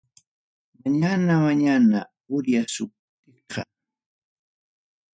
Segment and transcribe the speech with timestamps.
[0.83, 1.15] Manaña
[1.47, 2.01] manaña
[2.35, 3.61] uyarisuptiki.